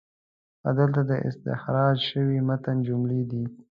[0.61, 3.43] ښه، دلته د استخراج شوي متن جملې دي: